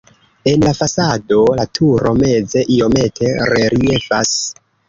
[0.51, 4.37] En la fasado la turo meze iomete reliefas.